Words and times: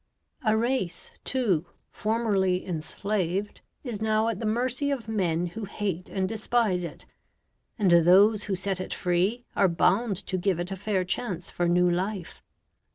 A 0.43 0.57
race, 0.57 1.11
too, 1.23 1.67
formerly 1.91 2.65
enslaved, 2.65 3.61
is 3.83 4.01
now 4.01 4.29
at 4.29 4.39
the 4.39 4.47
mercy 4.47 4.89
of 4.89 5.07
men 5.07 5.45
who 5.53 5.65
hate 5.65 6.09
and 6.09 6.27
despise 6.27 6.83
it, 6.83 7.05
and 7.77 7.91
those 7.91 8.45
who 8.45 8.55
set 8.55 8.79
it 8.81 8.95
free 8.95 9.45
are 9.55 9.67
bound 9.69 10.15
to 10.25 10.39
give 10.39 10.59
it 10.59 10.71
a 10.71 10.75
fair 10.75 11.05
chance 11.05 11.51
for 11.51 11.67
new 11.67 11.87
life. 11.87 12.41